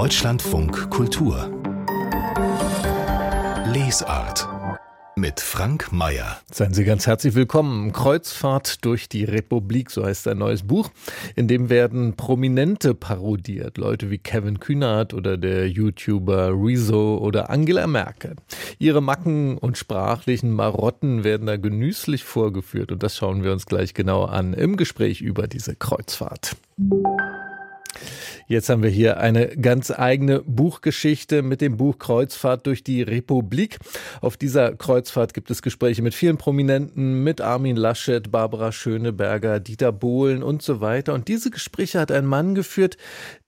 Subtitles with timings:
[0.00, 1.50] Deutschlandfunk Kultur
[3.66, 4.48] Lesart
[5.16, 6.38] mit Frank Mayer.
[6.52, 7.90] Seien Sie ganz herzlich willkommen.
[7.90, 10.90] Kreuzfahrt durch die Republik, so heißt ein neues Buch.
[11.34, 13.76] In dem werden Prominente parodiert.
[13.76, 18.36] Leute wie Kevin Kühnert oder der YouTuber Rezo oder Angela Merkel.
[18.78, 23.94] Ihre Macken und sprachlichen Marotten werden da genüsslich vorgeführt und das schauen wir uns gleich
[23.94, 26.54] genau an im Gespräch über diese Kreuzfahrt.
[28.48, 33.78] Jetzt haben wir hier eine ganz eigene Buchgeschichte mit dem Buch Kreuzfahrt durch die Republik.
[34.22, 39.92] Auf dieser Kreuzfahrt gibt es Gespräche mit vielen Prominenten, mit Armin Laschet, Barbara Schöneberger, Dieter
[39.92, 41.12] Bohlen und so weiter.
[41.12, 42.96] Und diese Gespräche hat ein Mann geführt,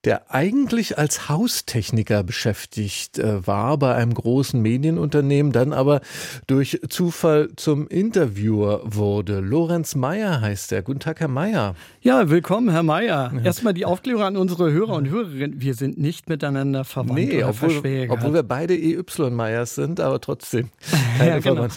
[0.03, 6.01] der eigentlich als Haustechniker beschäftigt äh, war bei einem großen Medienunternehmen, dann aber
[6.45, 9.39] durch Zufall zum Interviewer wurde.
[9.39, 10.83] Lorenz Meyer heißt er.
[10.83, 11.75] Guten Tag, Herr Meyer.
[12.01, 13.31] Ja, willkommen, Herr Meyer.
[13.43, 15.61] Erstmal die Aufklärung an unsere Hörer und Hörerinnen.
[15.61, 18.17] Wir sind nicht miteinander verwandt nee, oder obwohl, verschwägert.
[18.17, 20.69] obwohl wir beide EY-Meyers sind, aber trotzdem
[21.17, 21.67] keine ja, genau.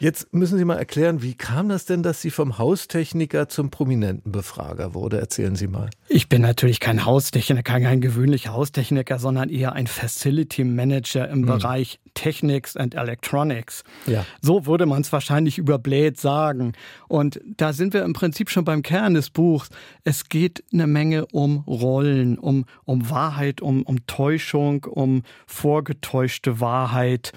[0.00, 4.32] Jetzt müssen Sie mal erklären, wie kam das denn, dass Sie vom Haustechniker zum prominenten
[4.32, 5.18] Befrager wurde?
[5.18, 5.90] Erzählen Sie mal.
[6.08, 11.46] Ich bin natürlich kein Haustechniker kein gewöhnlicher Haustechniker, sondern eher ein Facility Manager im mhm.
[11.46, 13.84] Bereich Technics and Electronics.
[14.06, 14.24] Ja.
[14.40, 16.72] So würde man es wahrscheinlich über Blade sagen.
[17.08, 19.70] Und da sind wir im Prinzip schon beim Kern des Buchs.
[20.04, 27.32] Es geht eine Menge um Rollen, um, um Wahrheit, um, um Täuschung, um vorgetäuschte Wahrheit.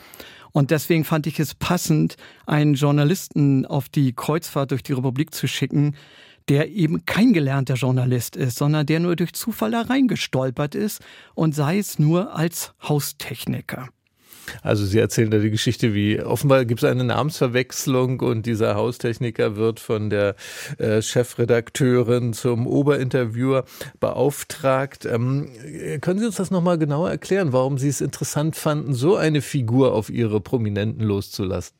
[0.51, 2.15] Und deswegen fand ich es passend,
[2.45, 5.95] einen Journalisten auf die Kreuzfahrt durch die Republik zu schicken,
[6.47, 11.01] der eben kein gelernter Journalist ist, sondern der nur durch Zufall da reingestolpert ist
[11.33, 13.89] und sei es nur als Haustechniker.
[14.61, 19.55] Also Sie erzählen da die Geschichte, wie offenbar gibt es eine Namensverwechslung und dieser Haustechniker
[19.55, 20.35] wird von der
[20.77, 23.65] äh, Chefredakteurin zum Oberinterviewer
[23.99, 25.05] beauftragt.
[25.05, 25.49] Ähm,
[26.01, 29.93] können Sie uns das nochmal genauer erklären, warum Sie es interessant fanden, so eine Figur
[29.93, 31.75] auf Ihre Prominenten loszulassen?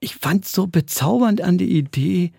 [0.00, 2.32] Ich fand so bezaubernd an die Idee,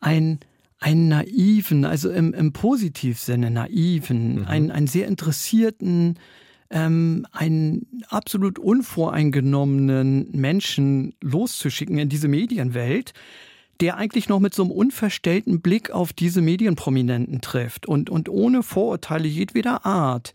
[0.00, 0.40] ein
[0.80, 4.46] einen naiven, also im, im Positivsinne naiven, mhm.
[4.46, 6.18] einen, einen sehr interessierten,
[6.70, 13.12] ähm, einen absolut unvoreingenommenen Menschen loszuschicken in diese Medienwelt,
[13.80, 18.62] der eigentlich noch mit so einem unverstellten Blick auf diese Medienprominenten trifft und, und ohne
[18.62, 20.32] Vorurteile jedweder Art,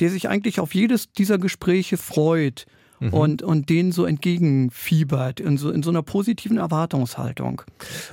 [0.00, 2.66] der sich eigentlich auf jedes dieser Gespräche freut
[3.00, 3.12] mhm.
[3.12, 7.62] und, und denen so entgegenfiebert, in so, in so einer positiven Erwartungshaltung.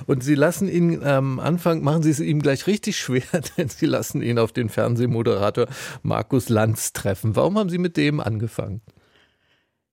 [0.06, 3.22] Und Sie lassen ihn am Anfang, machen Sie es ihm gleich richtig schwer,
[3.56, 5.66] denn Sie lassen ihn auf den Fernsehmoderator
[6.02, 7.36] Markus Lanz treffen.
[7.36, 8.80] Warum haben Sie mit dem angefangen?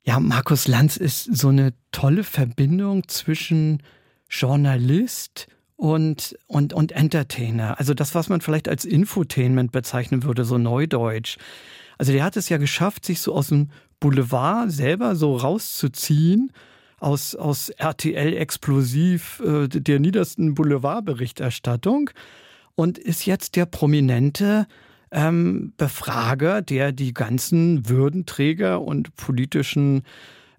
[0.03, 3.83] Ja, Markus Lanz ist so eine tolle Verbindung zwischen
[4.29, 7.79] Journalist und, und, und Entertainer.
[7.79, 11.37] Also das, was man vielleicht als Infotainment bezeichnen würde, so neudeutsch.
[11.97, 13.69] Also der hat es ja geschafft, sich so aus dem
[14.01, 16.51] Boulevard selber so rauszuziehen
[16.99, 22.09] aus, aus RTL explosiv äh, der niedersten Boulevardberichterstattung
[22.75, 24.67] und ist jetzt der prominente
[25.11, 30.03] ähm, Befrager, der die ganzen Würdenträger und politischen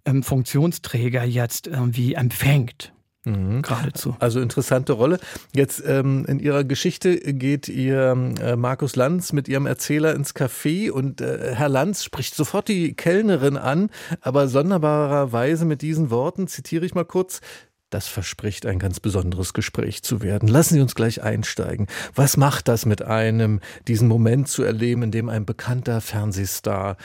[0.05, 2.93] ähm, Funktionsträger jetzt irgendwie empfängt.
[3.25, 3.63] Mhm.
[3.63, 4.17] Geradezu.
[4.19, 5.19] Also interessante Rolle.
[5.55, 10.91] Jetzt ähm, in Ihrer Geschichte geht Ihr äh, Markus Lanz mit Ihrem Erzähler ins Café
[10.91, 13.91] und äh, Herr Lanz spricht sofort die Kellnerin an,
[14.21, 17.41] aber sonderbarerweise mit diesen Worten, zitiere ich mal kurz,
[17.93, 20.49] das verspricht ein ganz besonderes Gespräch zu werden.
[20.49, 21.87] Lassen Sie uns gleich einsteigen.
[22.15, 26.97] Was macht das mit einem, diesen Moment zu erleben, in dem ein bekannter Fernsehstar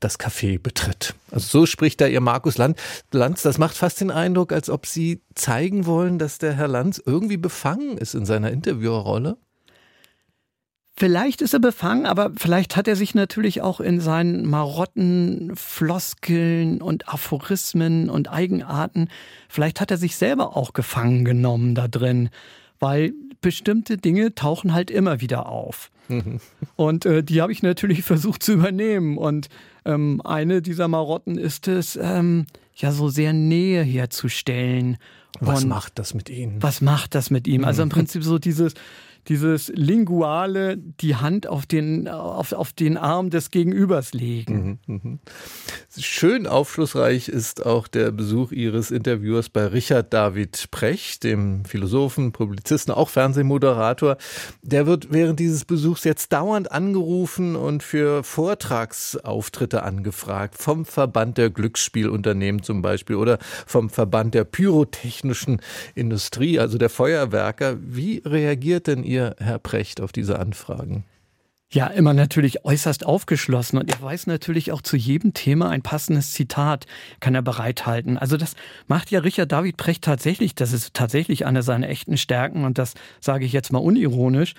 [0.00, 1.14] das Café betritt.
[1.30, 3.42] Also so spricht da ihr Markus Lanz.
[3.42, 7.38] Das macht fast den Eindruck, als ob Sie zeigen wollen, dass der Herr Lanz irgendwie
[7.38, 9.38] befangen ist in seiner Interviewerrolle.
[10.98, 16.80] Vielleicht ist er befangen, aber vielleicht hat er sich natürlich auch in seinen Marotten, Floskeln
[16.80, 19.08] und Aphorismen und Eigenarten,
[19.48, 22.30] vielleicht hat er sich selber auch gefangen genommen da drin,
[22.78, 23.12] weil
[23.42, 25.90] bestimmte Dinge tauchen halt immer wieder auf.
[26.76, 29.18] und äh, die habe ich natürlich versucht zu übernehmen.
[29.18, 29.48] Und
[29.84, 34.96] ähm, eine dieser Marotten ist es, ähm, ja, so sehr Nähe herzustellen.
[35.40, 36.62] Was und macht das mit Ihnen?
[36.62, 37.64] Was macht das mit ihm?
[37.64, 38.74] Also im Prinzip so dieses,
[39.28, 44.80] dieses linguale, die Hand auf den, auf, auf den Arm des Gegenübers legen.
[44.86, 45.18] Mhm, mhm.
[45.98, 52.92] Schön aufschlussreich ist auch der Besuch Ihres Interviewers bei Richard David Precht, dem Philosophen, Publizisten,
[52.92, 54.16] auch Fernsehmoderator.
[54.62, 60.56] Der wird während dieses Besuchs jetzt dauernd angerufen und für Vortragsauftritte angefragt.
[60.56, 65.60] Vom Verband der Glücksspielunternehmen zum Beispiel oder vom Verband der pyrotechnischen
[65.94, 67.76] Industrie, also der Feuerwerker.
[67.80, 71.04] Wie reagiert denn Ihr ihr, Herr Precht, auf diese Anfragen?
[71.68, 76.30] Ja, immer natürlich äußerst aufgeschlossen und er weiß natürlich auch zu jedem Thema ein passendes
[76.30, 76.86] Zitat
[77.18, 78.18] kann er bereithalten.
[78.18, 78.54] Also das
[78.86, 82.94] macht ja Richard David Precht tatsächlich, das ist tatsächlich eine seiner echten Stärken und das
[83.20, 84.54] sage ich jetzt mal unironisch,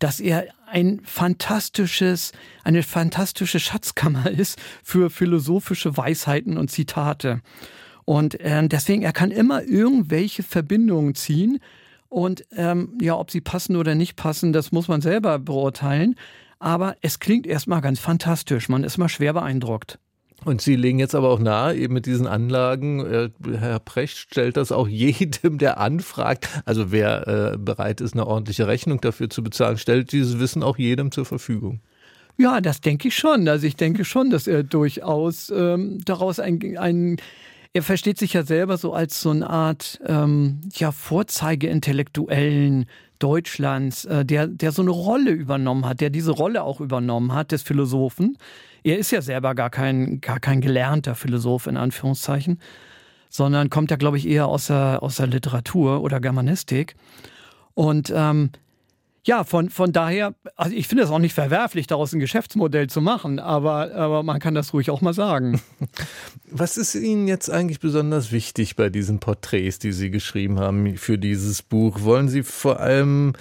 [0.00, 2.32] dass er ein fantastisches,
[2.64, 7.42] eine fantastische Schatzkammer ist für philosophische Weisheiten und Zitate.
[8.04, 11.60] Und äh, deswegen, er kann immer irgendwelche Verbindungen ziehen
[12.10, 16.16] und ähm, ja, ob sie passen oder nicht passen, das muss man selber beurteilen.
[16.58, 18.68] Aber es klingt erstmal ganz fantastisch.
[18.68, 19.98] Man ist mal schwer beeindruckt.
[20.44, 24.56] Und Sie legen jetzt aber auch nahe, eben mit diesen Anlagen, äh, Herr Precht stellt
[24.56, 29.42] das auch jedem, der anfragt, also wer äh, bereit ist, eine ordentliche Rechnung dafür zu
[29.42, 31.80] bezahlen, stellt dieses Wissen auch jedem zur Verfügung.
[32.38, 33.46] Ja, das denke ich schon.
[33.48, 37.18] Also ich denke schon, dass er durchaus ähm, daraus ein, ein
[37.72, 42.86] er versteht sich ja selber so als so eine Art ähm, ja, Vorzeige-Intellektuellen
[43.20, 47.52] Deutschlands, äh, der, der so eine Rolle übernommen hat, der diese Rolle auch übernommen hat,
[47.52, 48.36] des Philosophen.
[48.82, 52.60] Er ist ja selber gar kein, gar kein gelernter Philosoph, in Anführungszeichen,
[53.28, 56.96] sondern kommt ja, glaube ich, eher aus der, aus der Literatur oder Germanistik.
[57.74, 58.50] Und ähm,
[59.24, 63.00] ja, von, von daher, also ich finde es auch nicht verwerflich, daraus ein Geschäftsmodell zu
[63.00, 65.60] machen, aber, aber man kann das ruhig auch mal sagen.
[66.52, 71.18] Was ist Ihnen jetzt eigentlich besonders wichtig bei diesen Porträts, die Sie geschrieben haben für
[71.18, 72.02] dieses Buch?
[72.02, 73.34] Wollen Sie vor allem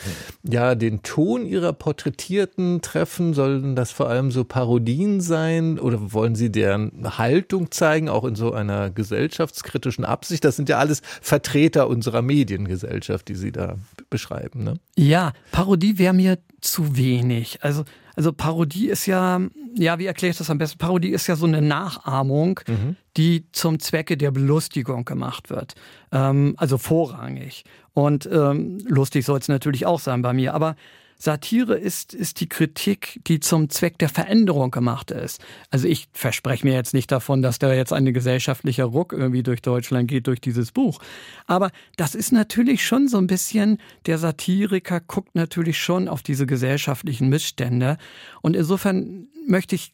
[0.44, 3.34] ja den Ton Ihrer Porträtierten treffen?
[3.34, 5.80] Sollen das vor allem so Parodien sein?
[5.80, 10.44] Oder wollen Sie deren Haltung zeigen, auch in so einer gesellschaftskritischen Absicht?
[10.44, 13.78] Das sind ja alles Vertreter unserer Mediengesellschaft, die Sie da
[14.10, 14.64] beschreiben.
[14.64, 14.76] Ne?
[14.98, 15.34] Ja,
[15.70, 17.60] Parodie wäre mir zu wenig.
[17.62, 17.84] Also,
[18.16, 19.40] also Parodie ist ja,
[19.76, 20.80] ja, wie erkläre ich das am besten?
[20.80, 22.96] Parodie ist ja so eine Nachahmung, mhm.
[23.18, 25.76] die zum Zwecke der Belustigung gemacht wird.
[26.12, 27.66] Ähm, also vorrangig.
[27.94, 30.56] Und ähm, lustig soll es natürlich auch sein bei mir.
[30.56, 30.76] Aber
[31.22, 35.42] Satire ist, ist die Kritik, die zum Zweck der Veränderung gemacht ist.
[35.70, 39.62] Also ich verspreche mir jetzt nicht davon, dass da jetzt ein gesellschaftlicher Ruck irgendwie durch
[39.62, 41.00] Deutschland geht durch dieses Buch.
[41.46, 46.46] Aber das ist natürlich schon so ein bisschen, der Satiriker guckt natürlich schon auf diese
[46.46, 47.98] gesellschaftlichen Missstände.
[48.42, 49.92] Und insofern möchte ich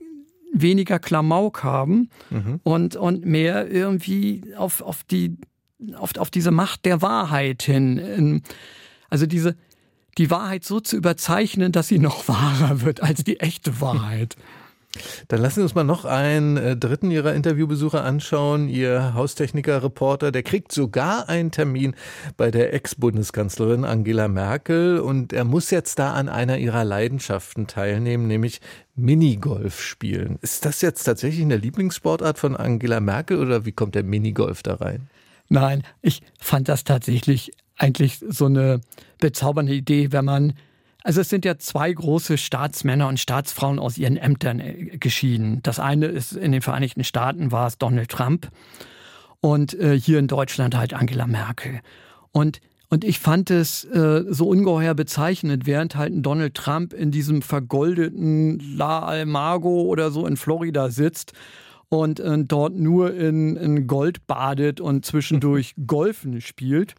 [0.54, 2.60] weniger Klamauk haben mhm.
[2.62, 5.38] und, und mehr irgendwie auf, auf die,
[5.96, 8.44] auf, auf diese Macht der Wahrheit hin.
[9.10, 9.56] Also diese,
[10.18, 14.36] die Wahrheit so zu überzeichnen, dass sie noch wahrer wird als die echte Wahrheit.
[15.28, 18.70] Dann lassen Sie uns mal noch einen äh, dritten Ihrer Interviewbesucher anschauen.
[18.70, 21.96] Ihr Haustechniker-Reporter, der kriegt sogar einen Termin
[22.38, 28.28] bei der Ex-Bundeskanzlerin Angela Merkel und er muss jetzt da an einer ihrer Leidenschaften teilnehmen,
[28.28, 28.62] nämlich
[28.96, 30.38] Minigolf spielen.
[30.42, 34.76] Ist das jetzt tatsächlich eine Lieblingssportart von Angela Merkel oder wie kommt der Minigolf da
[34.76, 35.10] rein?
[35.50, 38.80] Nein, ich fand das tatsächlich eigentlich so eine
[39.20, 40.54] bezaubernde Idee, wenn man
[41.06, 45.60] also es sind ja zwei große Staatsmänner und Staatsfrauen aus ihren Ämtern äh, geschieden.
[45.62, 48.50] Das eine ist in den Vereinigten Staaten war es Donald Trump
[49.40, 51.82] und äh, hier in Deutschland halt Angela Merkel.
[52.32, 52.60] Und
[52.90, 57.42] und ich fand es äh, so ungeheuer bezeichnend, während halt ein Donald Trump in diesem
[57.42, 61.34] vergoldeten La Almago oder so in Florida sitzt
[61.90, 66.96] und äh, dort nur in, in Gold badet und zwischendurch Golfen spielt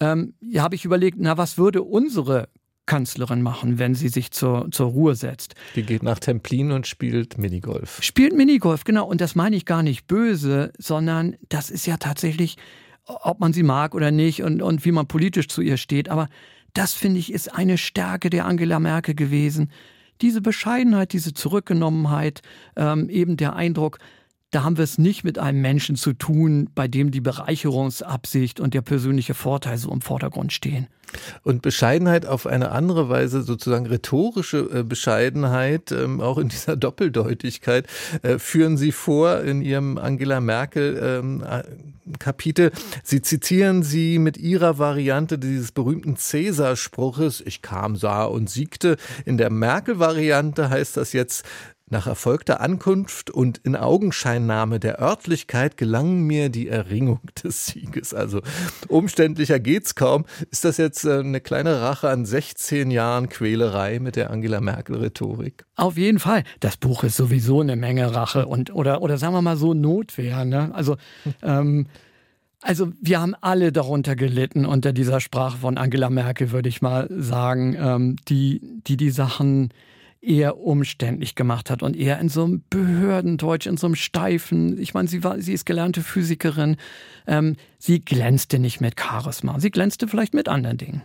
[0.00, 2.48] ähm, habe ich überlegt, na, was würde unsere
[2.86, 5.54] Kanzlerin machen, wenn sie sich zur, zur Ruhe setzt.
[5.74, 7.98] Die geht nach Templin und spielt Minigolf.
[8.02, 9.06] Spielt Minigolf, genau.
[9.06, 12.56] Und das meine ich gar nicht böse, sondern das ist ja tatsächlich,
[13.04, 16.08] ob man sie mag oder nicht und, und wie man politisch zu ihr steht.
[16.08, 16.28] Aber
[16.74, 19.72] das, finde ich, ist eine Stärke der Angela Merkel gewesen.
[20.22, 22.40] Diese Bescheidenheit, diese Zurückgenommenheit,
[22.76, 23.98] ähm, eben der Eindruck,
[24.56, 28.72] da haben wir es nicht mit einem Menschen zu tun, bei dem die Bereicherungsabsicht und
[28.72, 30.86] der persönliche Vorteil so im Vordergrund stehen.
[31.42, 37.86] Und Bescheidenheit auf eine andere Weise, sozusagen rhetorische äh, Bescheidenheit, ähm, auch in dieser Doppeldeutigkeit,
[38.22, 41.62] äh, führen Sie vor in Ihrem Angela Merkel ähm, äh.
[43.02, 48.96] Sie zitieren sie mit ihrer Variante dieses berühmten Cäsar-Spruches, ich kam, sah und siegte.
[49.24, 51.44] In der Merkel-Variante heißt das jetzt,
[51.88, 58.12] nach erfolgter Ankunft und in Augenscheinnahme der Örtlichkeit gelang mir die Erringung des Sieges.
[58.12, 58.42] Also
[58.88, 60.24] umständlicher geht's kaum.
[60.50, 64.96] Ist das jetzt äh, eine kleine Rache an 16 Jahren Quälerei mit der Angela Merkel
[64.96, 65.64] Rhetorik?
[65.76, 66.42] Auf jeden Fall.
[66.58, 70.44] Das Buch ist sowieso eine Menge Rache und oder oder sagen wir mal so Notwehr.
[70.44, 70.74] Ne?
[70.74, 70.96] Also
[71.42, 71.86] ähm,
[72.62, 77.06] also wir haben alle darunter gelitten unter dieser Sprache von Angela Merkel, würde ich mal
[77.10, 79.70] sagen, ähm, die die die Sachen
[80.26, 84.94] eher umständlich gemacht hat und eher in so einem Behördendeutsch, in so einem steifen, ich
[84.94, 86.76] meine, sie war, sie ist gelernte Physikerin,
[87.26, 91.02] ähm, sie glänzte nicht mit Charisma, sie glänzte vielleicht mit anderen Dingen.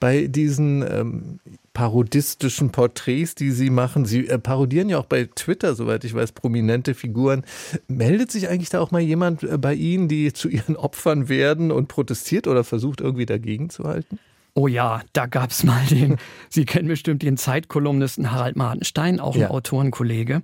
[0.00, 1.38] Bei diesen ähm,
[1.74, 4.04] parodistischen Porträts, die Sie machen.
[4.04, 7.44] Sie äh, parodieren ja auch bei Twitter, soweit ich weiß, prominente Figuren.
[7.86, 11.70] Meldet sich eigentlich da auch mal jemand äh, bei Ihnen, die zu Ihren Opfern werden
[11.70, 14.18] und protestiert oder versucht irgendwie dagegen zu halten?
[14.54, 16.16] Oh ja, da gab es mal den,
[16.48, 19.50] Sie kennen bestimmt den Zeitkolumnisten Harald Martenstein, auch ein ja.
[19.50, 20.42] Autorenkollege.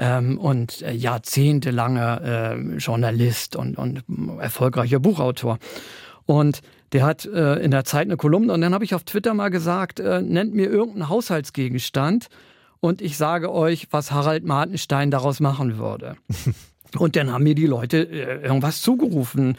[0.00, 4.04] Ähm, und äh, jahrzehntelanger äh, Journalist und, und
[4.38, 5.58] erfolgreicher Buchautor.
[6.24, 6.60] Und
[6.92, 9.48] der hat äh, in der Zeit eine Kolumne und dann habe ich auf Twitter mal
[9.48, 12.28] gesagt, äh, nennt mir irgendeinen Haushaltsgegenstand
[12.80, 16.16] und ich sage euch, was Harald Martenstein daraus machen würde.
[16.98, 19.56] und dann haben mir die Leute äh, irgendwas zugerufen.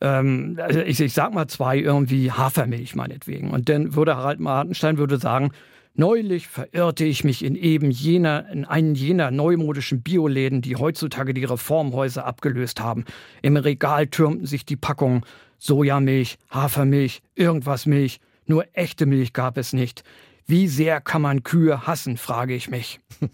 [0.00, 3.50] Ähm, also ich, ich sag mal zwei irgendwie Hafermilch meinetwegen.
[3.50, 5.50] Und dann würde Harald Martenstein würde sagen,
[5.98, 11.44] Neulich verirrte ich mich in eben jener, in einen jener neumodischen Bioläden, die heutzutage die
[11.44, 13.06] Reformhäuser abgelöst haben.
[13.40, 15.22] Im Regal türmten sich die Packungen
[15.58, 18.20] Sojamilch, Hafermilch, irgendwas Milch.
[18.44, 20.04] Nur echte Milch gab es nicht.
[20.46, 23.00] Wie sehr kann man Kühe hassen, frage ich mich.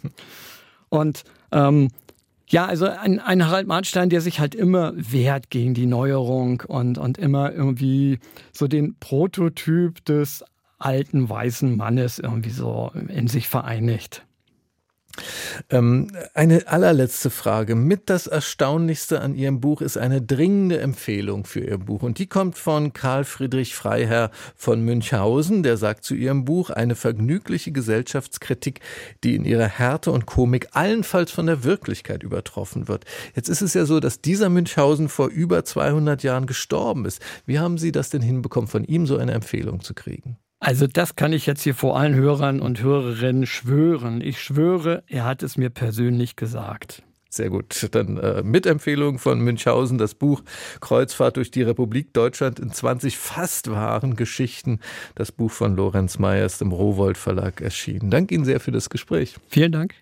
[0.88, 1.88] Und ähm,
[2.52, 6.98] ja, also ein, ein Harald Marnstein, der sich halt immer wehrt gegen die Neuerung und,
[6.98, 8.18] und immer irgendwie
[8.52, 10.44] so den Prototyp des
[10.78, 14.26] alten weißen Mannes irgendwie so in sich vereinigt.
[15.70, 17.74] Ähm, eine allerletzte Frage.
[17.74, 22.02] Mit das Erstaunlichste an Ihrem Buch ist eine dringende Empfehlung für Ihr Buch.
[22.02, 25.62] Und die kommt von Karl Friedrich Freiherr von Münchhausen.
[25.62, 28.80] Der sagt zu Ihrem Buch eine vergnügliche Gesellschaftskritik,
[29.24, 33.04] die in ihrer Härte und Komik allenfalls von der Wirklichkeit übertroffen wird.
[33.34, 37.20] Jetzt ist es ja so, dass dieser Münchhausen vor über 200 Jahren gestorben ist.
[37.46, 40.38] Wie haben Sie das denn hinbekommen, von ihm so eine Empfehlung zu kriegen?
[40.62, 44.20] Also das kann ich jetzt hier vor allen Hörern und Hörerinnen schwören.
[44.20, 47.02] Ich schwöre, er hat es mir persönlich gesagt.
[47.28, 47.88] Sehr gut.
[47.90, 50.40] Dann äh, Mitempfehlung von Münchhausen, das Buch
[50.80, 54.78] Kreuzfahrt durch die Republik Deutschland in 20 fast wahren Geschichten.
[55.16, 58.10] Das Buch von Lorenz Meyer ist im Rowold Verlag erschienen.
[58.10, 59.34] Danke Ihnen sehr für das Gespräch.
[59.48, 59.94] Vielen Dank.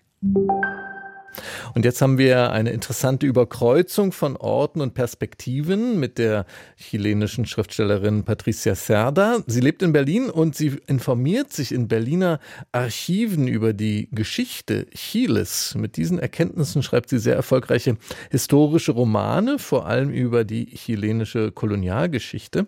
[1.73, 6.45] Und jetzt haben wir eine interessante Überkreuzung von Orten und Perspektiven mit der
[6.75, 9.43] chilenischen Schriftstellerin Patricia Cerda.
[9.47, 12.39] Sie lebt in Berlin und sie informiert sich in Berliner
[12.71, 15.75] Archiven über die Geschichte Chiles.
[15.75, 17.97] Mit diesen Erkenntnissen schreibt sie sehr erfolgreiche
[18.29, 22.67] historische Romane, vor allem über die chilenische Kolonialgeschichte.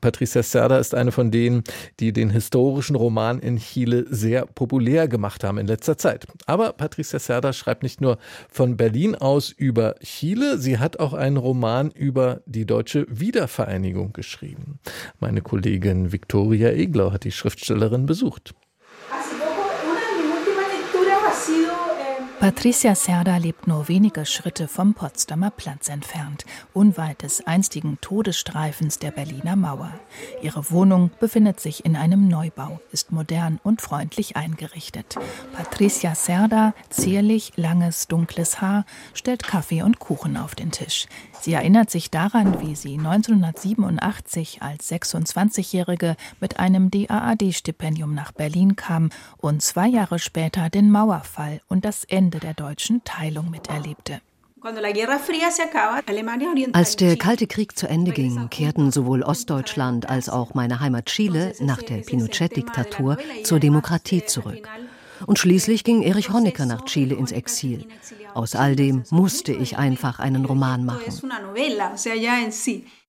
[0.00, 1.64] Patricia Cerda ist eine von denen,
[2.00, 6.26] die den historischen Roman in Chile sehr populär gemacht haben in letzter Zeit.
[6.46, 8.18] Aber Patricia Cerda schreibt schreibt nicht nur
[8.48, 14.78] von Berlin aus über Chile, sie hat auch einen Roman über die deutsche Wiedervereinigung geschrieben.
[15.20, 18.54] Meine Kollegin Viktoria Eglau hat die Schriftstellerin besucht.
[22.38, 29.10] Patricia Serda lebt nur wenige Schritte vom Potsdamer Platz entfernt, unweit des einstigen Todesstreifens der
[29.10, 29.90] Berliner Mauer.
[30.42, 35.16] Ihre Wohnung befindet sich in einem Neubau, ist modern und freundlich eingerichtet.
[35.54, 41.06] Patricia Serda, zierlich, langes, dunkles Haar, stellt Kaffee und Kuchen auf den Tisch.
[41.40, 49.10] Sie erinnert sich daran, wie sie 1987 als 26-Jährige mit einem DAAD-Stipendium nach Berlin kam
[49.38, 54.20] und zwei Jahre später den Mauerfall und das Ende der deutschen Teilung miterlebte.
[56.72, 61.54] Als der Kalte Krieg zu Ende ging, kehrten sowohl Ostdeutschland als auch meine Heimat Chile
[61.60, 64.68] nach der Pinochet-Diktatur zur Demokratie zurück.
[65.26, 67.86] Und schließlich ging Erich Honecker nach Chile ins Exil.
[68.34, 71.30] Aus all dem musste ich einfach einen Roman machen.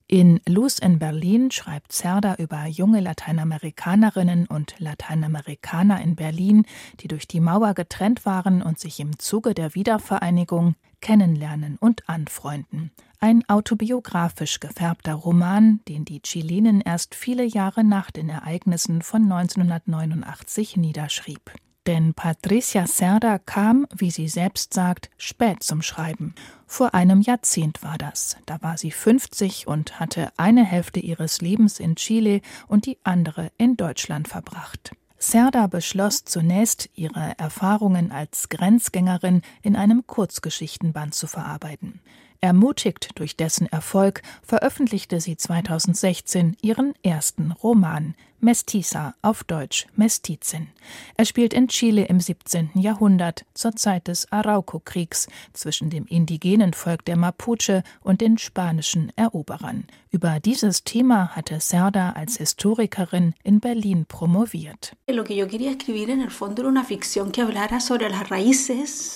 [0.10, 6.66] In Luz in Berlin schreibt Zerda über junge Lateinamerikanerinnen und Lateinamerikaner in Berlin,
[7.02, 12.92] die durch die Mauer getrennt waren und sich im Zuge der Wiedervereinigung kennenlernen und anfreunden.
[13.20, 20.78] Ein autobiografisch gefärbter Roman, den die Chilenen erst viele Jahre nach den Ereignissen von 1989
[20.78, 21.52] niederschrieb.
[21.88, 26.36] Denn Patricia Cerda kam, wie sie selbst sagt, spät zum Schreiben.
[26.66, 28.36] Vor einem Jahrzehnt war das.
[28.46, 33.54] Da war sie 50 und hatte eine Hälfte ihres Lebens in Chile und die andere
[33.58, 34.92] in Deutschland verbracht.
[35.18, 42.02] Cerda beschloss zunächst, ihre Erfahrungen als Grenzgängerin in einem Kurzgeschichtenband zu verarbeiten.
[42.42, 50.68] Ermutigt durch dessen Erfolg veröffentlichte sie 2016 ihren ersten Roman Mestiza auf Deutsch Mestizin.
[51.16, 52.72] Er spielt in Chile im 17.
[52.76, 59.88] Jahrhundert zur Zeit des Arauco-Kriegs zwischen dem indigenen Volk der Mapuche und den spanischen Eroberern.
[60.10, 64.94] Über dieses Thema hatte Serda als Historikerin in Berlin promoviert.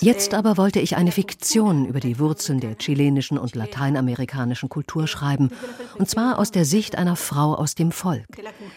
[0.00, 5.50] Jetzt aber wollte ich eine Fiktion über die Wurzeln der chilenischen und lateinamerikanischen Kultur schreiben,
[5.98, 8.26] und zwar aus der Sicht einer Frau aus dem Volk.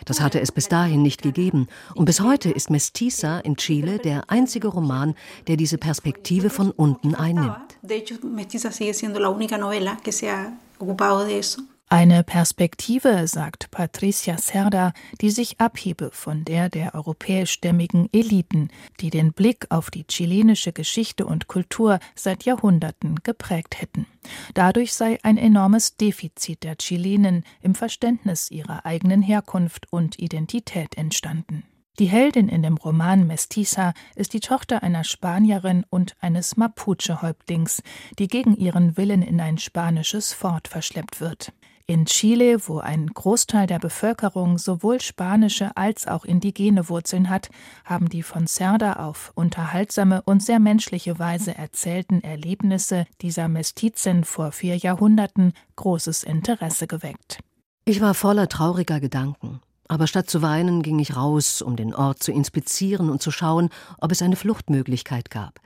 [0.05, 1.67] Das hatte hatte es bis dahin nicht gegeben.
[1.93, 5.15] Und bis heute ist Mestiza in Chile der einzige Roman,
[5.47, 7.77] der diese Perspektive von unten einnimmt.
[11.87, 18.69] Eine Perspektive, sagt Patricia Cerda, die sich abhebe von der der europäischstämmigen Eliten,
[19.01, 24.07] die den Blick auf die chilenische Geschichte und Kultur seit Jahrhunderten geprägt hätten.
[24.55, 31.63] Dadurch sei ein enormes Defizit der Chilenen im Verständnis ihrer eigenen Herkunft und Identität entstanden.
[31.99, 37.83] Die Heldin in dem Roman Mestiza ist die Tochter einer Spanierin und eines Mapuche-Häuptlings,
[38.19, 41.53] die gegen ihren Willen in ein spanisches Fort verschleppt wird.
[41.87, 47.49] In Chile, wo ein Großteil der Bevölkerung sowohl spanische als auch indigene Wurzeln hat,
[47.83, 54.51] haben die von Cerda auf unterhaltsame und sehr menschliche Weise erzählten Erlebnisse dieser Mestizen vor
[54.51, 57.37] vier Jahrhunderten großes Interesse geweckt.
[57.85, 59.61] Ich war voller trauriger Gedanken.
[59.87, 63.69] Aber statt zu weinen ging ich raus, um den Ort zu inspizieren und zu schauen,
[63.99, 65.59] ob es eine Fluchtmöglichkeit gab.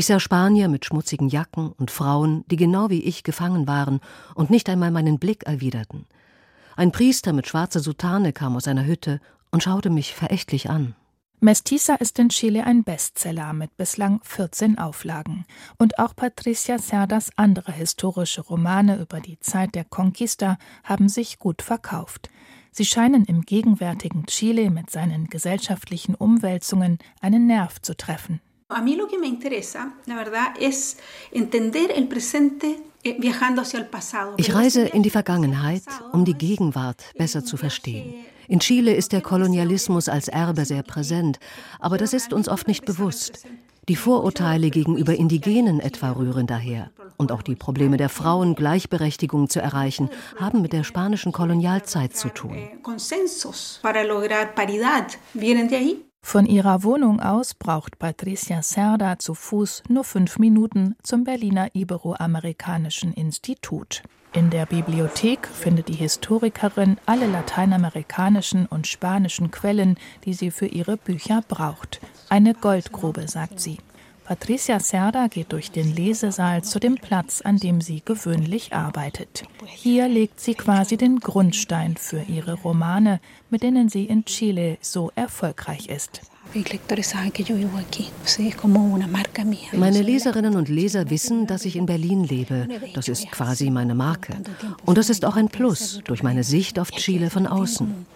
[0.00, 4.00] Ich sah Spanier mit schmutzigen Jacken und Frauen, die genau wie ich gefangen waren
[4.34, 6.06] und nicht einmal meinen Blick erwiderten.
[6.74, 10.94] Ein Priester mit schwarzer Soutane kam aus einer Hütte und schaute mich verächtlich an.
[11.40, 15.44] Mestiza ist in Chile ein Bestseller mit bislang 14 Auflagen.
[15.76, 21.60] Und auch Patricia Cerdas andere historische Romane über die Zeit der Conquista haben sich gut
[21.60, 22.30] verkauft.
[22.72, 28.40] Sie scheinen im gegenwärtigen Chile mit seinen gesellschaftlichen Umwälzungen einen Nerv zu treffen.
[28.70, 30.96] A mí lo que me interesa, la verdad, es
[31.32, 33.18] entender el presente eh,
[34.36, 38.14] ich reise in die Vergangenheit, um die Gegenwart besser zu verstehen.
[38.46, 41.38] In Chile ist der Kolonialismus als Erbe sehr präsent,
[41.78, 43.46] aber das ist uns oft nicht bewusst.
[43.88, 46.90] Die Vorurteile gegenüber Indigenen etwa rühren daher.
[47.16, 52.28] Und auch die Probleme der Frauen, Gleichberechtigung zu erreichen, haben mit der spanischen Kolonialzeit zu
[52.28, 52.56] tun.
[56.22, 63.12] Von ihrer Wohnung aus braucht Patricia Cerda zu Fuß nur fünf Minuten zum Berliner Iberoamerikanischen
[63.12, 64.02] Institut.
[64.32, 70.96] In der Bibliothek findet die Historikerin alle lateinamerikanischen und spanischen Quellen, die sie für ihre
[70.96, 72.00] Bücher braucht.
[72.28, 73.78] Eine Goldgrube, sagt sie.
[74.30, 79.42] Patricia Cerda geht durch den Lesesaal zu dem Platz, an dem sie gewöhnlich arbeitet.
[79.66, 83.18] Hier legt sie quasi den Grundstein für ihre Romane,
[83.50, 86.20] mit denen sie in Chile so erfolgreich ist.
[89.72, 92.68] Meine Leserinnen und Leser wissen, dass ich in Berlin lebe.
[92.94, 94.34] Das ist quasi meine Marke.
[94.84, 98.06] Und das ist auch ein Plus durch meine Sicht auf Chile von außen.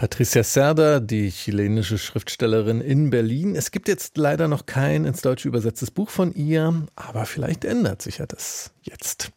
[0.00, 3.54] Patricia Cerda, die chilenische Schriftstellerin in Berlin.
[3.54, 8.00] Es gibt jetzt leider noch kein ins Deutsche übersetztes Buch von ihr, aber vielleicht ändert
[8.00, 9.30] sich ja das jetzt.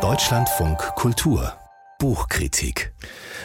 [0.00, 1.52] Deutschlandfunk Kultur
[1.98, 2.92] Buchkritik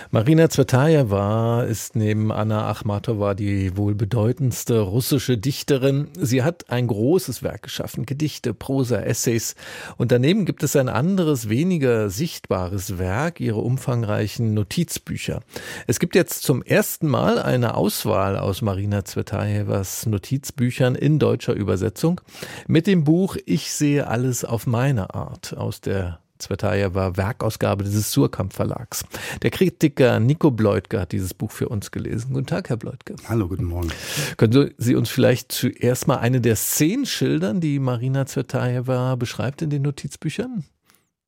[0.09, 6.07] Marina Zvetajewa ist neben Anna Achmatowa die wohl bedeutendste russische Dichterin.
[6.17, 9.55] Sie hat ein großes Werk geschaffen, Gedichte, Prosa, Essays.
[9.97, 15.41] Und daneben gibt es ein anderes, weniger sichtbares Werk, ihre umfangreichen Notizbücher.
[15.87, 22.21] Es gibt jetzt zum ersten Mal eine Auswahl aus Marina Zvetajewas Notizbüchern in deutscher Übersetzung
[22.65, 28.11] mit dem Buch Ich sehe alles auf meine Art aus der Zvetaja war Werkausgabe des
[28.11, 29.03] Surkamp Verlags.
[29.41, 32.33] Der Kritiker Nico Bleutke hat dieses Buch für uns gelesen.
[32.33, 33.15] Guten Tag, Herr Bleutke.
[33.27, 33.89] Hallo, guten Morgen.
[34.37, 39.69] Können Sie uns vielleicht zuerst mal eine der Szenen schildern, die Marina Zvetajewa beschreibt in
[39.69, 40.65] den Notizbüchern?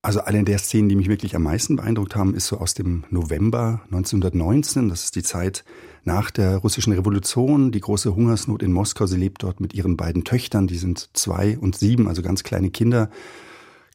[0.02, 3.04] Also eine der Szenen, die mich wirklich am meisten beeindruckt haben, ist so aus dem
[3.10, 4.88] November 1919.
[4.88, 5.66] Das ist die Zeit
[6.06, 9.08] nach der russischen Revolution, die große Hungersnot in Moskau.
[9.08, 12.70] Sie lebt dort mit ihren beiden Töchtern, die sind zwei und sieben, also ganz kleine
[12.70, 13.10] Kinder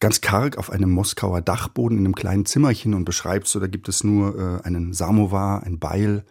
[0.01, 3.89] ganz karg auf einem Moskauer Dachboden in einem kleinen Zimmerchen und beschreibt so, da gibt
[3.89, 6.25] es nur äh, einen Samovar, ein Beil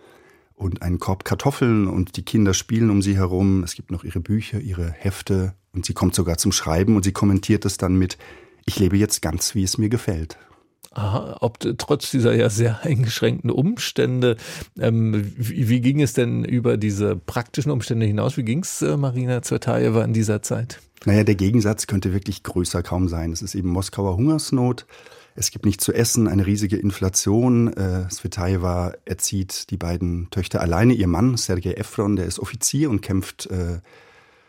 [0.56, 3.64] und einen Korb Kartoffeln und die Kinder spielen um sie herum.
[3.64, 7.12] Es gibt noch ihre Bücher, ihre Hefte und sie kommt sogar zum Schreiben und sie
[7.12, 8.18] kommentiert es dann mit,
[8.66, 10.38] ich lebe jetzt ganz, wie es mir gefällt.
[10.92, 14.38] Aha, ob trotz dieser ja sehr eingeschränkten Umstände,
[14.80, 18.38] ähm, wie, wie, ging es denn über diese praktischen Umstände hinaus?
[18.38, 20.80] Wie ging es äh, Marina Zvetajewa in dieser Zeit?
[21.06, 23.32] Naja, der Gegensatz könnte wirklich größer kaum sein.
[23.32, 24.86] Es ist eben Moskauer Hungersnot.
[25.36, 27.74] Es gibt nichts zu essen, eine riesige Inflation.
[27.74, 30.94] Äh, Svetajewa erzieht die beiden Töchter alleine.
[30.94, 33.80] Ihr Mann, Sergei Efron, der ist Offizier und kämpft äh,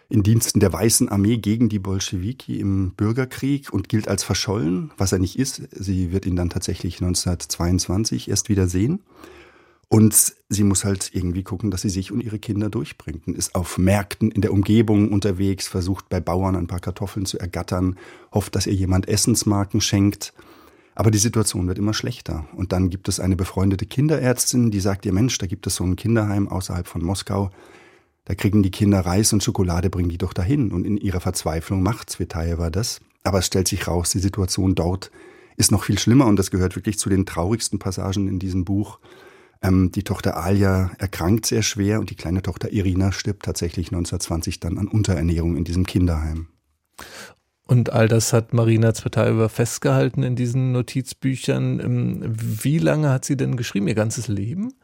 [0.08, 5.12] in Diensten der Weißen Armee gegen die Bolschewiki im Bürgerkrieg und gilt als verschollen, was
[5.12, 5.62] er nicht ist.
[5.72, 9.00] Sie wird ihn dann tatsächlich 1922 erst wieder sehen.
[9.88, 13.26] Und sie muss halt irgendwie gucken, dass sie sich und ihre Kinder durchbringt.
[13.26, 17.38] Und ist auf Märkten in der Umgebung unterwegs, versucht bei Bauern ein paar Kartoffeln zu
[17.38, 17.96] ergattern,
[18.32, 20.32] hofft, dass ihr jemand Essensmarken schenkt.
[20.94, 22.46] Aber die Situation wird immer schlechter.
[22.56, 25.84] Und dann gibt es eine befreundete Kinderärztin, die sagt ihr Mensch, da gibt es so
[25.84, 27.50] ein Kinderheim außerhalb von Moskau.
[28.24, 30.72] Da kriegen die Kinder Reis und Schokolade, bringen die doch dahin.
[30.72, 33.00] Und in ihrer Verzweiflung macht Svetaeva das.
[33.22, 35.10] Aber es stellt sich raus, die Situation dort
[35.56, 38.98] ist noch viel schlimmer und das gehört wirklich zu den traurigsten Passagen in diesem Buch.
[39.62, 44.60] Ähm, die Tochter Alia erkrankt sehr schwer und die kleine Tochter Irina stirbt tatsächlich 1920
[44.60, 46.48] dann an Unterernährung in diesem Kinderheim.
[47.66, 51.80] Und all das hat Marina Zvetaeva festgehalten in diesen Notizbüchern.
[51.80, 54.74] Ähm, wie lange hat sie denn geschrieben, ihr ganzes Leben?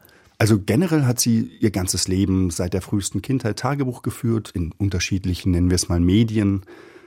[0.41, 5.51] Also generell hat sie ihr ganzes Leben seit der frühesten Kindheit Tagebuch geführt, in unterschiedlichen,
[5.51, 6.65] nennen wir es mal, Medien.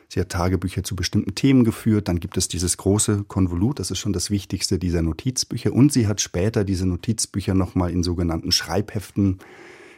[0.09, 2.07] Sie hat Tagebücher zu bestimmten Themen geführt.
[2.07, 5.73] Dann gibt es dieses große Konvolut, das ist schon das Wichtigste dieser Notizbücher.
[5.73, 9.41] Und sie hat später diese Notizbücher nochmal in sogenannten Schreibheften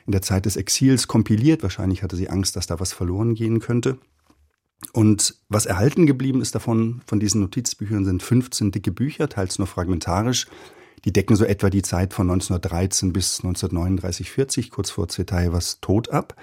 [0.06, 1.62] in der Zeit des Exils kompiliert.
[1.62, 3.98] Wahrscheinlich hatte sie Angst, dass da was verloren gehen könnte.
[4.94, 9.66] Und was erhalten geblieben ist davon, von diesen Notizbüchern, sind 15 dicke Bücher, teils nur
[9.66, 10.46] fragmentarisch.
[11.06, 16.10] Die decken so etwa die Zeit von 1913 bis 1939, 40, kurz vor Zvetaevas Tod
[16.10, 16.34] ab.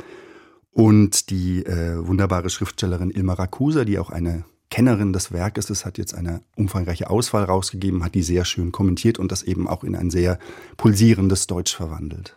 [0.71, 5.97] Und die äh, wunderbare Schriftstellerin Ilma Rakusa, die auch eine Kennerin des Werkes ist, hat
[5.97, 9.95] jetzt eine umfangreiche Auswahl rausgegeben, hat die sehr schön kommentiert und das eben auch in
[9.97, 10.39] ein sehr
[10.77, 12.35] pulsierendes Deutsch verwandelt.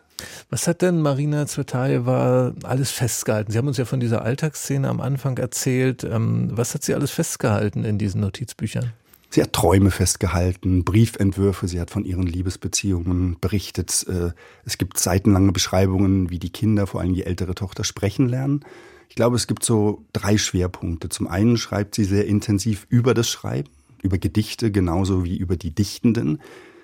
[0.49, 3.51] Was hat denn Marina Zvetaeva alles festgehalten?
[3.51, 6.03] Sie haben uns ja von dieser Alltagsszene am Anfang erzählt.
[6.03, 8.91] Ähm, was hat sie alles festgehalten in diesen Notizbüchern?
[9.37, 14.03] Sie hat Träume festgehalten, Briefentwürfe, sie hat von ihren Liebesbeziehungen berichtet.
[14.09, 14.31] Äh,
[14.65, 18.65] es gibt seitenlange Beschreibungen, wie die Kinder, vor allem die ältere Tochter, sprechen lernen.
[19.09, 21.09] Ich glaube, es gibt so drei Schwerpunkte.
[21.09, 23.69] Zum einen schreibt sie sehr intensiv über das Schreiben,
[24.01, 26.41] über Gedichte genauso wie über die Dichtenden.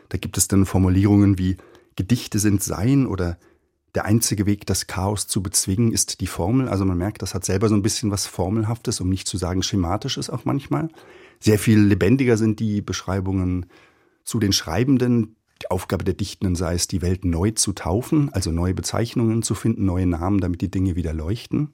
[0.09, 1.57] Da gibt es dann Formulierungen wie
[1.95, 3.39] Gedichte sind Sein oder
[3.95, 6.67] der einzige Weg, das Chaos zu bezwingen, ist die Formel.
[6.67, 9.61] Also man merkt, das hat selber so ein bisschen was Formelhaftes, um nicht zu sagen
[9.61, 10.89] Schematisches auch manchmal.
[11.39, 13.67] Sehr viel lebendiger sind die Beschreibungen
[14.23, 15.35] zu den Schreibenden.
[15.61, 19.53] Die Aufgabe der Dichtenden sei es, die Welt neu zu taufen, also neue Bezeichnungen zu
[19.53, 21.73] finden, neue Namen, damit die Dinge wieder leuchten.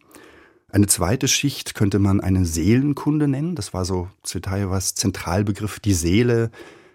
[0.72, 3.56] Eine zweite Schicht könnte man eine Seelenkunde nennen.
[3.56, 6.52] Das war so Zvetaevas Zentralbegriff, die Seele,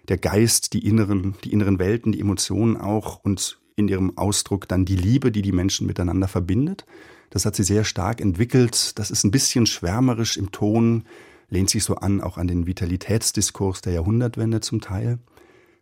[0.07, 4.85] der Geist, die inneren, die inneren Welten, die Emotionen auch und in ihrem Ausdruck dann
[4.85, 6.85] die Liebe, die die Menschen miteinander verbindet.
[7.29, 8.97] Das hat sie sehr stark entwickelt.
[8.97, 11.03] Das ist ein bisschen schwärmerisch im Ton,
[11.49, 15.19] lehnt sich so an, auch an den Vitalitätsdiskurs der Jahrhundertwende zum Teil.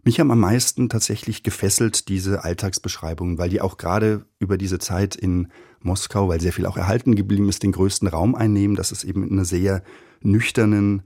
[0.06, 5.16] Mich haben am meisten tatsächlich gefesselt diese Alltagsbeschreibungen, weil die auch gerade über diese Zeit
[5.16, 5.48] in
[5.82, 8.76] Moskau, weil sehr viel auch erhalten geblieben ist, den größten Raum einnehmen.
[8.76, 9.82] Das ist eben in einer sehr
[10.22, 11.04] nüchternen,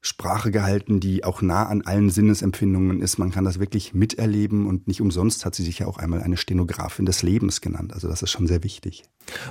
[0.00, 3.18] Sprache gehalten, die auch nah an allen Sinnesempfindungen ist.
[3.18, 6.36] Man kann das wirklich miterleben und nicht umsonst hat sie sich ja auch einmal eine
[6.36, 7.92] Stenografin des Lebens genannt.
[7.92, 9.02] Also das ist schon sehr wichtig.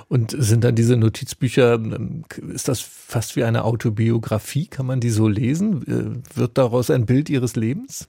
[0.08, 4.68] Und sind dann diese Notizbücher, ähm, ist das fast wie eine Autobiografie?
[4.68, 6.24] Kann man die so lesen?
[6.34, 8.08] Äh, wird daraus ein Bild ihres Lebens?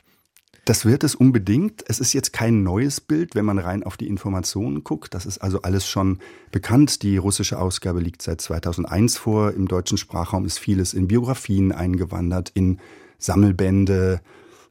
[0.68, 1.82] Das wird es unbedingt.
[1.88, 5.14] Es ist jetzt kein neues Bild, wenn man rein auf die Informationen guckt.
[5.14, 6.18] Das ist also alles schon
[6.50, 7.02] bekannt.
[7.02, 9.54] Die russische Ausgabe liegt seit 2001 vor.
[9.54, 12.80] Im deutschen Sprachraum ist vieles in Biografien eingewandert, in
[13.16, 14.20] Sammelbände.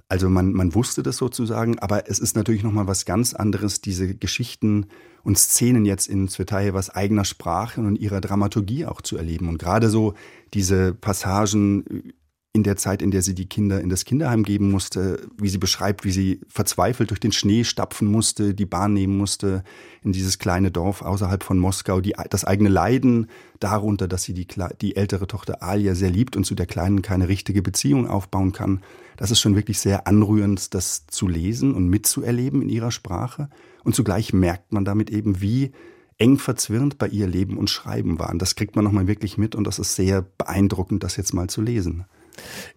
[0.08, 4.14] Also man, man wusste das sozusagen, aber es ist natürlich nochmal was ganz anderes, diese
[4.14, 4.86] Geschichten
[5.24, 9.50] und Szenen jetzt in Zvetaevas eigener Sprache und ihrer Dramaturgie auch zu erleben.
[9.50, 10.14] Und gerade so
[10.54, 12.14] diese Passagen
[12.54, 15.60] in der Zeit, in der sie die Kinder in das Kinderheim geben musste, wie sie
[15.60, 19.64] beschreibt, wie sie verzweifelt durch den Schnee stapfen musste, die Bahn nehmen musste
[20.02, 23.28] in dieses kleine Dorf außerhalb von Moskau, die, das eigene Leiden
[23.60, 24.48] darunter, dass sie die,
[24.82, 28.82] die ältere Tochter Alia sehr liebt und zu der Kleinen keine richtige Beziehung aufbauen kann.
[29.18, 33.50] Das ist schon wirklich sehr anrührend, das zu lesen und mitzuerleben in ihrer Sprache.
[33.84, 35.72] Und zugleich merkt man damit eben, wie
[36.18, 38.40] eng verzwirnt bei ihr Leben und Schreiben waren.
[38.40, 41.62] Das kriegt man nochmal wirklich mit und das ist sehr beeindruckend, das jetzt mal zu
[41.62, 42.06] lesen.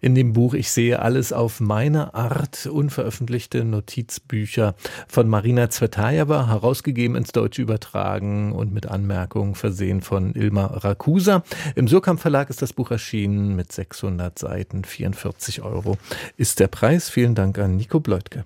[0.01, 4.75] In dem Buch Ich sehe alles auf meine Art, unveröffentlichte Notizbücher
[5.07, 11.43] von Marina Zvetaeva, herausgegeben ins Deutsche übertragen und mit Anmerkungen versehen von Ilma Rakusa.
[11.75, 15.97] Im Surkamp Verlag ist das Buch erschienen mit 600 Seiten, 44 Euro
[16.37, 17.09] ist der Preis.
[17.09, 18.45] Vielen Dank an Nico Bleutke.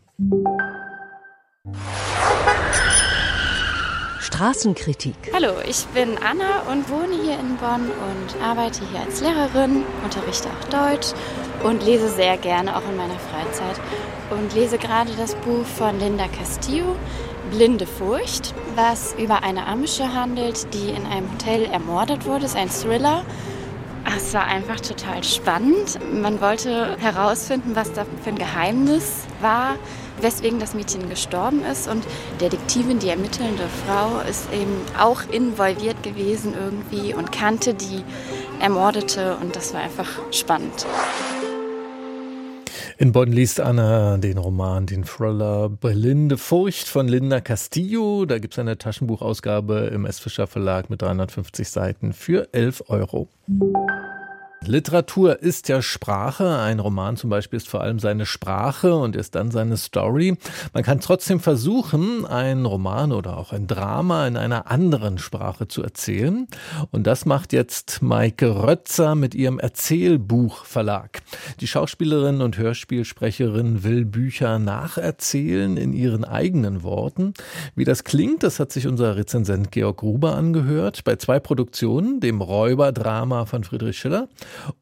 [4.26, 5.16] Straßenkritik.
[5.36, 10.50] Hallo, ich bin Anna und wohne hier in Bonn und arbeite hier als Lehrerin, unterrichte
[10.50, 11.10] auch Deutsch
[11.64, 13.80] und lese sehr gerne auch in meiner Freizeit
[14.32, 16.96] und lese gerade das Buch von Linda Castillo,
[17.52, 22.46] Blinde Furcht, was über eine Amische handelt, die in einem Hotel ermordet wurde.
[22.46, 23.24] Es ist ein Thriller.
[24.18, 26.00] Es war einfach total spannend.
[26.14, 29.76] Man wollte herausfinden, was da für ein Geheimnis war
[30.22, 31.88] weswegen das Mädchen gestorben ist.
[31.88, 32.06] Und
[32.42, 38.04] Detektivin, die ermittelnde Frau, ist eben auch involviert gewesen irgendwie und kannte die
[38.60, 40.86] Ermordete und das war einfach spannend.
[42.98, 48.26] In Bonn liest Anna den Roman, den Thriller Belinde Furcht von Linda Castillo.
[48.26, 50.20] Da gibt es eine Taschenbuchausgabe im S.
[50.20, 53.28] Fischer Verlag mit 350 Seiten für 11 Euro.
[53.48, 54.15] Thank you.
[54.68, 56.58] Literatur ist ja Sprache.
[56.58, 60.38] Ein Roman zum Beispiel ist vor allem seine Sprache und ist dann seine Story.
[60.74, 65.84] Man kann trotzdem versuchen, einen Roman oder auch ein Drama in einer anderen Sprache zu
[65.84, 66.48] erzählen.
[66.92, 71.22] Und das macht jetzt Maike Rötzer mit ihrem Erzählbuchverlag.
[71.60, 77.34] Die Schauspielerin und Hörspielsprecherin will Bücher nacherzählen in ihren eigenen Worten.
[77.76, 82.42] Wie das klingt, das hat sich unser Rezensent Georg Gruber angehört bei zwei Produktionen, dem
[82.42, 84.28] Räuberdrama von Friedrich Schiller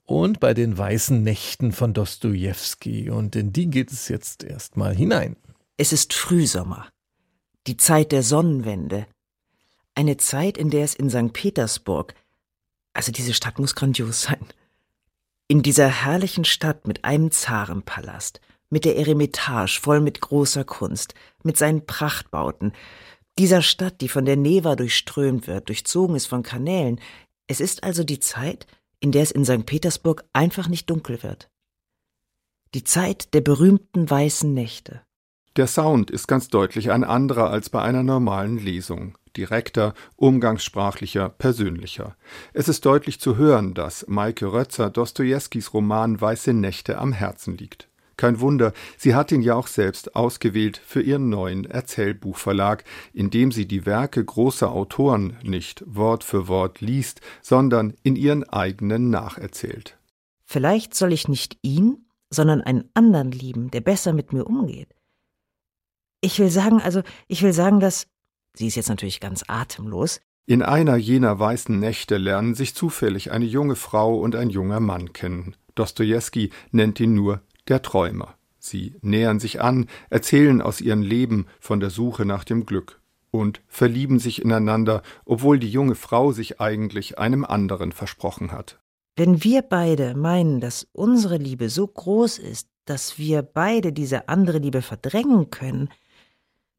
[0.06, 3.10] und bei den weißen Nächten von Dostojewski.
[3.10, 5.36] Und in die geht es jetzt erstmal hinein.
[5.78, 6.88] Es ist Frühsommer,
[7.68, 9.08] die Zeit der Sonnenwende.
[9.96, 11.34] Eine Zeit, in der es in St.
[11.34, 12.16] Petersburg,
[12.94, 14.46] also diese Stadt muss grandios sein,
[15.48, 21.58] in dieser herrlichen Stadt mit einem Zarenpalast, mit der Eremitage voll mit großer Kunst, mit
[21.58, 22.74] seinen Prachtbauten,
[23.38, 27.00] dieser Stadt, die von der Neva durchströmt wird, durchzogen ist von Kanälen,
[27.48, 28.68] es ist also die Zeit,
[29.04, 29.66] in der es in St.
[29.66, 31.50] Petersburg einfach nicht dunkel wird.
[32.74, 35.02] Die Zeit der berühmten weißen Nächte.
[35.58, 39.18] Der Sound ist ganz deutlich ein anderer als bei einer normalen Lesung.
[39.36, 42.16] Direkter, umgangssprachlicher, persönlicher.
[42.54, 47.90] Es ist deutlich zu hören, dass Maike Rötzer Dostojewskis Roman Weiße Nächte am Herzen liegt.
[48.18, 53.52] Kein Wunder, sie hat ihn ja auch selbst ausgewählt für ihren neuen Erzählbuchverlag, in dem
[53.52, 59.98] sie die Werke großer Autoren nicht Wort für Wort liest, sondern in ihren eigenen nacherzählt.
[60.46, 64.90] Vielleicht soll ich nicht ihn, sondern einen anderen lieben, der besser mit mir umgeht.
[66.22, 68.08] Ich will sagen, also, ich will sagen, dass.
[68.56, 70.22] Sie ist jetzt natürlich ganz atemlos.
[70.46, 75.12] In einer jener weißen Nächte lernen sich zufällig eine junge Frau und ein junger Mann
[75.14, 75.56] kennen.
[75.76, 78.36] Dostojewski nennt ihn nur der Träumer.
[78.60, 83.62] Sie nähern sich an, erzählen aus ihrem Leben von der Suche nach dem Glück und
[83.68, 88.80] verlieben sich ineinander, obwohl die junge Frau sich eigentlich einem anderen versprochen hat.
[89.16, 94.60] Wenn wir beide meinen, dass unsere Liebe so groß ist, dass wir beide diese andere
[94.60, 95.90] Liebe verdrängen können,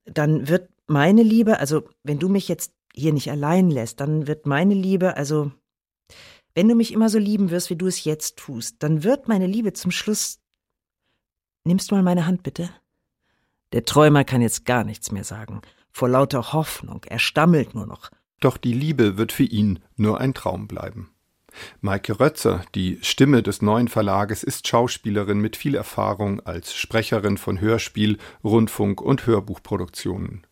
[0.05, 4.47] dann wird meine Liebe, also wenn du mich jetzt hier nicht allein lässt, dann wird
[4.47, 5.51] meine Liebe, also
[6.55, 9.47] wenn du mich immer so lieben wirst, wie du es jetzt tust, dann wird meine
[9.47, 10.41] Liebe zum Schluss
[11.65, 12.69] Nimmst mal meine Hand bitte?
[13.73, 15.63] Der Träumer kann jetzt gar nichts mehr sagen.
[15.91, 17.03] Vor lauter Hoffnung.
[17.07, 18.11] Er stammelt nur noch.
[18.41, 21.11] Doch die Liebe wird für ihn nur ein Traum bleiben.
[21.81, 27.61] Maike Rötzer, die Stimme des neuen Verlages, ist Schauspielerin mit viel Erfahrung als Sprecherin von
[27.61, 30.47] Hörspiel, Rundfunk und Hörbuchproduktionen.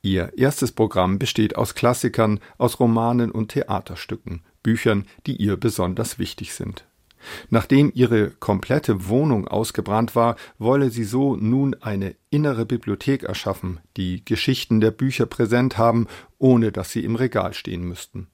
[0.00, 6.54] Ihr erstes Programm besteht aus Klassikern, aus Romanen und Theaterstücken, Büchern, die ihr besonders wichtig
[6.54, 6.86] sind.
[7.50, 14.24] Nachdem ihre komplette Wohnung ausgebrannt war, wolle sie so nun eine innere Bibliothek erschaffen, die
[14.24, 16.06] Geschichten der Bücher präsent haben,
[16.38, 18.28] ohne dass sie im Regal stehen müssten.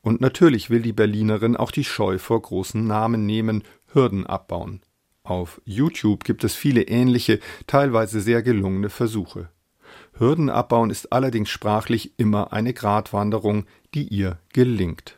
[0.00, 3.62] Und natürlich will die Berlinerin auch die Scheu vor großen Namen nehmen,
[3.92, 4.80] Hürden abbauen.
[5.22, 9.50] Auf YouTube gibt es viele ähnliche, teilweise sehr gelungene Versuche.
[10.12, 15.17] Hürden abbauen ist allerdings sprachlich immer eine Gratwanderung, die ihr gelingt.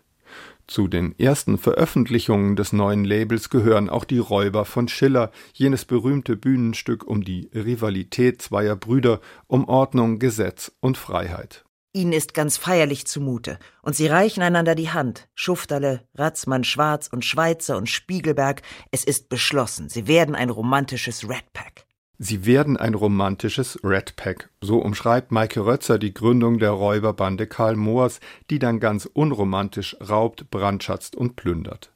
[0.70, 6.36] Zu den ersten Veröffentlichungen des neuen Labels gehören auch die Räuber von Schiller, jenes berühmte
[6.36, 11.64] Bühnenstück um die Rivalität zweier Brüder, um Ordnung, Gesetz und Freiheit.
[11.92, 15.28] Ihnen ist ganz feierlich zumute, und sie reichen einander die Hand.
[15.34, 21.52] Schufterle, Ratzmann, Schwarz und Schweizer und Spiegelberg, es ist beschlossen, sie werden ein romantisches Red
[21.52, 21.84] Pack.
[22.22, 24.50] Sie werden ein romantisches Red Pack.
[24.60, 30.50] So umschreibt Maike Rötzer die Gründung der Räuberbande Karl Moors, die dann ganz unromantisch raubt,
[30.50, 31.90] brandschatzt und plündert.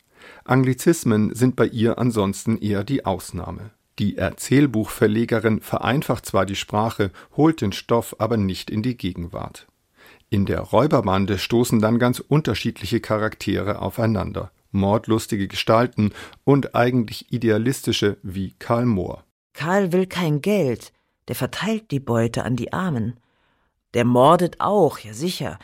[0.47, 3.73] Anglizismen sind bei ihr ansonsten eher die Ausnahme.
[3.99, 9.67] Die Erzählbuchverlegerin vereinfacht zwar die Sprache, holt den Stoff aber nicht in die Gegenwart.
[10.31, 16.13] In der Räuberbande stoßen dann ganz unterschiedliche Charaktere aufeinander, mordlustige Gestalten
[16.45, 19.23] und eigentlich idealistische wie Karl Mohr.
[19.55, 20.93] Karl will kein Geld,
[21.29, 23.19] der verteilt die Beute an die Armen.
[23.95, 25.59] Der mordet auch, ja sicher,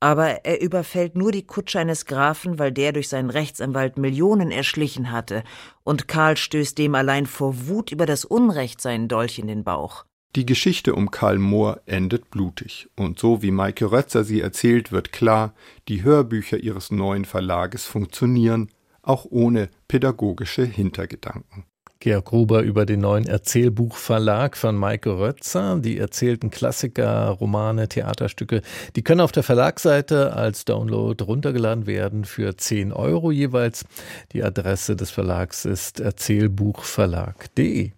[0.00, 5.12] aber er überfällt nur die Kutsche eines Grafen, weil der durch seinen Rechtsanwalt Millionen erschlichen
[5.12, 5.44] hatte,
[5.82, 10.04] und Karl stößt dem allein vor Wut über das Unrecht seinen Dolch in den Bauch.
[10.36, 15.12] Die Geschichte um Karl Mohr endet blutig, und so wie Maike Rötzer sie erzählt, wird
[15.12, 15.54] klar,
[15.88, 18.70] die Hörbücher ihres neuen Verlages funktionieren,
[19.02, 21.66] auch ohne pädagogische Hintergedanken.
[22.04, 25.78] Georg Gruber über den neuen Erzählbuchverlag von Maike Rötzer.
[25.78, 28.60] Die erzählten Klassiker, Romane, Theaterstücke,
[28.94, 33.86] die können auf der Verlagsseite als Download runtergeladen werden für 10 Euro jeweils.
[34.32, 37.92] Die Adresse des Verlags ist erzählbuchverlag.de.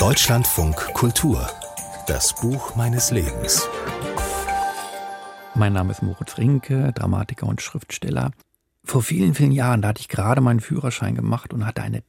[0.00, 1.48] Deutschlandfunk Kultur.
[2.08, 3.68] Das Buch meines Lebens.
[5.54, 8.32] Mein Name ist Moritz Rinke, Dramatiker und Schriftsteller
[8.84, 12.02] vor vielen, vielen Jahren, da hatte ich gerade meinen Führerschein gemacht und hatte eine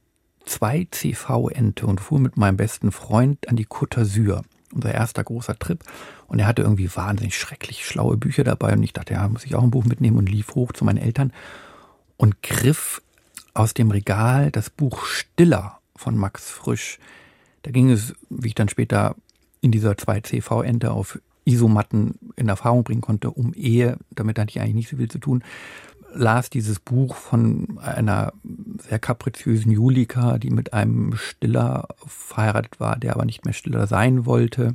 [0.46, 4.42] 2CV-Ente und fuhr mit meinem besten Freund an die Côte d'Azur.
[4.72, 5.84] Unser erster großer Trip.
[6.26, 8.72] Und er hatte irgendwie wahnsinnig schrecklich schlaue Bücher dabei.
[8.72, 10.98] Und ich dachte, ja, muss ich auch ein Buch mitnehmen und lief hoch zu meinen
[10.98, 11.32] Eltern
[12.16, 13.00] und griff
[13.54, 16.98] aus dem Regal das Buch Stiller von Max Frisch.
[17.62, 19.14] Da ging es, wie ich dann später
[19.60, 23.98] in dieser 2CV-Ente auf Isomatten in Erfahrung bringen konnte, um Ehe.
[24.10, 25.44] Damit hatte ich eigentlich nicht so viel zu tun
[26.14, 28.32] las dieses Buch von einer
[28.88, 34.26] sehr kapriziösen Julika, die mit einem Stiller verheiratet war, der aber nicht mehr Stiller sein
[34.26, 34.74] wollte.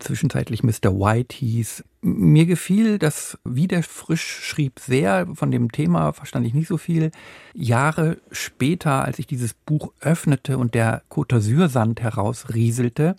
[0.00, 0.92] Zwischenzeitlich Mr.
[0.92, 1.84] White hieß.
[2.02, 5.26] Mir gefiel das wieder frisch schrieb sehr.
[5.34, 7.10] Von dem Thema verstand ich nicht so viel.
[7.54, 13.16] Jahre später, als ich dieses Buch öffnete und der Côte d'Azur-Sand herausrieselte,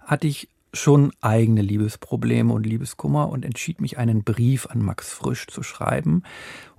[0.00, 5.46] hatte ich schon eigene Liebesprobleme und Liebeskummer und entschied mich, einen Brief an Max Frisch
[5.46, 6.22] zu schreiben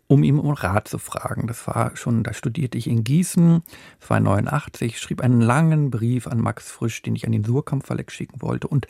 [0.07, 1.47] um ihm um Rat zu fragen.
[1.47, 3.61] Das war schon, da studierte ich in Gießen,
[3.99, 7.85] das war 89, schrieb einen langen Brief an Max Frisch, den ich an den Surkamp
[7.85, 8.67] Verlag schicken wollte.
[8.67, 8.87] Und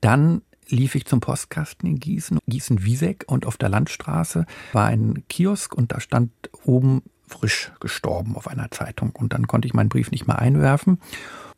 [0.00, 5.74] dann lief ich zum Postkasten in Gießen, Gießen-Wieseck und auf der Landstraße war ein Kiosk
[5.74, 6.30] und da stand
[6.64, 9.10] oben frisch gestorben auf einer Zeitung.
[9.10, 11.00] Und dann konnte ich meinen Brief nicht mehr einwerfen.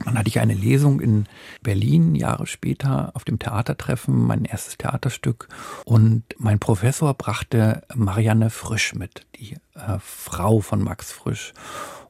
[0.05, 1.27] Dann hatte ich eine Lesung in
[1.63, 5.49] Berlin Jahre später auf dem Theatertreffen, mein erstes Theaterstück.
[5.85, 11.53] Und mein Professor brachte Marianne Frisch mit, die äh, Frau von Max Frisch.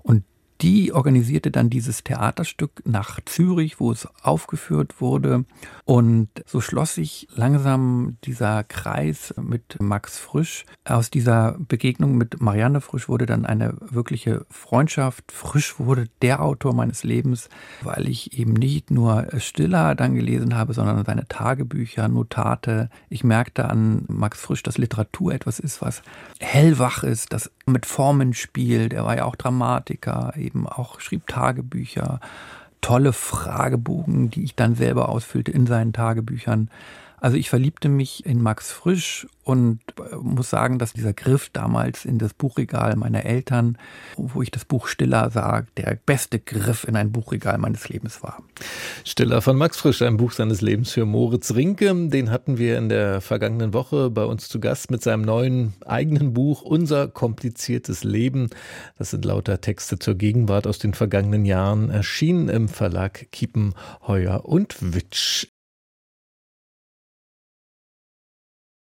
[0.03, 0.25] Und
[0.63, 5.45] die organisierte dann dieses Theaterstück nach Zürich, wo es aufgeführt wurde.
[5.85, 10.67] Und so schloss sich langsam dieser Kreis mit Max Frisch.
[10.85, 15.33] Aus dieser Begegnung mit Marianne Frisch wurde dann eine wirkliche Freundschaft.
[15.33, 17.49] Frisch wurde der Autor meines Lebens,
[17.83, 22.91] weil ich eben nicht nur Stiller dann gelesen habe, sondern seine Tagebücher, Notate.
[23.09, 26.03] Ich merkte an Max Frisch, dass Literatur etwas ist, was
[26.39, 28.93] hellwach ist, das mit Formen spielt.
[28.93, 32.21] Er war ja auch Dramatiker, eben auch schrieb Tagebücher,
[32.81, 36.71] tolle Fragebogen, die ich dann selber ausfüllte in seinen Tagebüchern.
[37.21, 42.05] Also ich verliebte mich in Max Frisch und äh, muss sagen, dass dieser Griff damals
[42.05, 43.79] in das Buchregal meiner Eltern,
[44.17, 48.43] wo ich das Buch Stiller sah, der beste Griff in ein Buchregal meines Lebens war.
[49.05, 51.95] Stiller von Max Frisch, ein Buch seines Lebens für Moritz Rinke.
[52.09, 56.33] Den hatten wir in der vergangenen Woche bei uns zu Gast mit seinem neuen eigenen
[56.33, 58.51] Buch Unser kompliziertes Leben.
[58.99, 64.77] Das sind lauter Texte zur Gegenwart aus den vergangenen Jahren, erschienen im Verlag Kiepenheuer und
[64.81, 65.49] Witsch.